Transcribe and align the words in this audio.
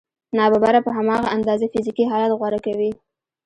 ناببره 0.37 0.79
په 0.85 0.91
هماغه 0.97 1.27
اندازه 1.35 1.65
فزیکي 1.73 2.03
حالت 2.11 2.31
غوره 2.39 2.59
کوي 2.65 2.91